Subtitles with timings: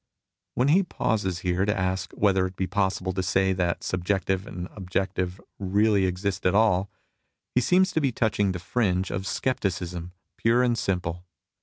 [0.55, 4.67] When he pauses here to ask whether it be possible to say that subjective and
[4.71, 6.89] objective really exist at all,
[7.53, 11.23] he seems to be touching the fringe of scepticism pure and simple.